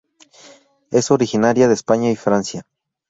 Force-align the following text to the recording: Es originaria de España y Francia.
Es 0.89 1.11
originaria 1.11 1.67
de 1.67 1.75
España 1.75 2.09
y 2.09 2.15
Francia. 2.15 2.65